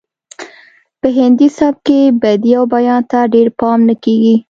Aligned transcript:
په 0.99 1.07
هندي 1.17 1.47
سبک 1.57 1.79
کې 1.87 1.99
بدیع 2.21 2.57
او 2.59 2.65
بیان 2.73 3.01
ته 3.11 3.19
ډیر 3.33 3.47
پام 3.59 3.79
نه 3.89 3.95
کیږي 4.03 4.35